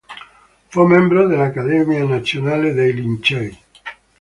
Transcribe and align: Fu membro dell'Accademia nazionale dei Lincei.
Fu 0.69 0.81
membro 0.87 1.27
dell'Accademia 1.27 2.03
nazionale 2.03 2.73
dei 2.73 2.91
Lincei. 2.91 3.55